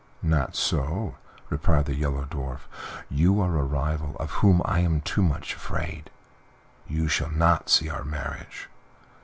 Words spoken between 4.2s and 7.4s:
whom I am too much afraid; you shall